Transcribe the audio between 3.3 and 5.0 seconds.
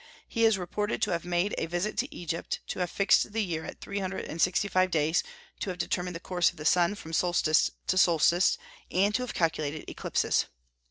the year at three hundred and sixty five